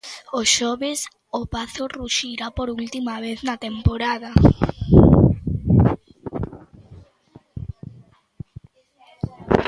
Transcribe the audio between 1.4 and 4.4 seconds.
Pazo ruxirá por última vez na temporada.